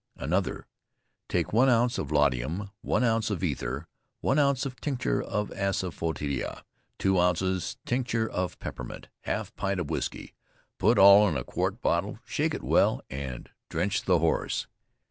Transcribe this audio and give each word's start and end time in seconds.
ANOTHER. 0.17 0.65
Take 1.29 1.53
1 1.53 1.69
ounce 1.69 1.99
laudanum, 1.99 2.71
1 2.81 3.03
ounce 3.03 3.29
of 3.29 3.43
ether, 3.43 3.85
1 4.21 4.39
ounce 4.39 4.65
of 4.65 4.81
tincture 4.81 5.21
of 5.21 5.51
assafoetida, 5.51 6.63
2 6.97 7.19
ounces 7.19 7.77
tincture 7.85 8.27
of 8.27 8.57
peppermint, 8.57 9.09
half 9.25 9.55
pint 9.55 9.79
of 9.79 9.91
whisky; 9.91 10.33
put 10.79 10.97
all 10.97 11.29
in 11.29 11.37
a 11.37 11.43
quart 11.43 11.81
bottle, 11.83 12.17
shake 12.25 12.55
it 12.55 12.63
well 12.63 13.03
and 13.11 13.51
drench 13.69 14.03
the 14.05 14.17
horse. 14.17 14.65